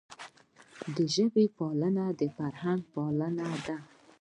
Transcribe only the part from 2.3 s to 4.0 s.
فرهنګ پالنه ده.